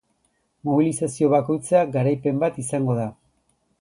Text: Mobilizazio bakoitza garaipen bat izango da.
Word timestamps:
Mobilizazio 0.69 1.29
bakoitza 1.33 1.83
garaipen 1.97 2.41
bat 2.45 2.59
izango 2.65 2.97
da. 3.05 3.07